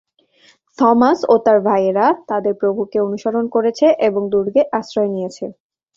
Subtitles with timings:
[0.77, 5.45] Thomas ও তার ভাইয়েরা তাদের প্রভুকে অনুসরণ করেছে এবং দুর্গে আশ্রয় নিয়েছে।